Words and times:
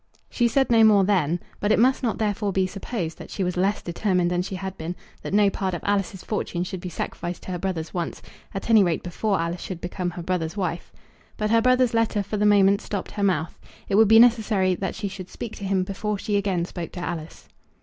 She 0.31 0.47
said 0.47 0.71
no 0.71 0.83
more 0.83 1.03
then; 1.03 1.39
but 1.59 1.71
it 1.71 1.77
must 1.77 2.01
not 2.01 2.17
therefore 2.17 2.51
be 2.51 2.65
supposed 2.65 3.19
that 3.19 3.29
she 3.29 3.43
was 3.43 3.55
less 3.55 3.83
determined 3.83 4.31
than 4.31 4.41
she 4.41 4.55
had 4.55 4.75
been 4.75 4.95
that 5.21 5.31
no 5.31 5.51
part 5.51 5.75
of 5.75 5.83
Alice's 5.85 6.23
fortune 6.23 6.63
should 6.63 6.79
be 6.81 6.89
sacrificed 6.89 7.43
to 7.43 7.51
her 7.51 7.59
brother's 7.59 7.93
wants; 7.93 8.19
at 8.51 8.67
any 8.67 8.83
rate 8.83 9.03
before 9.03 9.39
Alice 9.39 9.61
should 9.61 9.79
become 9.79 10.09
her 10.09 10.23
brother's 10.23 10.57
wife. 10.57 10.91
But 11.37 11.51
her 11.51 11.61
brother's 11.61 11.93
letter 11.93 12.23
for 12.23 12.37
the 12.37 12.47
moment 12.47 12.81
stopped 12.81 13.11
her 13.11 13.21
mouth. 13.23 13.59
It 13.89 13.93
would 13.93 14.07
be 14.07 14.17
necessary 14.17 14.73
that 14.73 14.95
she 14.95 15.07
should 15.07 15.29
speak 15.29 15.55
to 15.57 15.65
him 15.65 15.83
before 15.83 16.17
she 16.17 16.35
again 16.35 16.65
spoke 16.65 16.91
to 16.93 16.99
Alice. 16.99 17.47